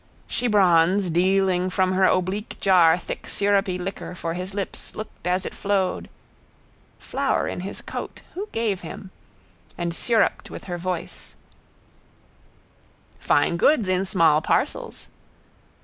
[0.27, 5.53] Shebronze, dealing from her oblique jar thick syrupy liquor for his lips, looked as it
[5.53, 6.09] flowed
[6.97, 9.11] (flower in his coat: who gave him?),
[9.77, 11.35] and syrupped with her voice:
[13.19, 15.07] —Fine goods in small parcels.